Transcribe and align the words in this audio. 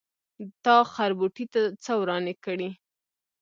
تا 0.63 0.75
خربوټي 0.93 1.45
څه 1.83 1.91
ورانی 2.01 2.33
کړی. 2.45 2.69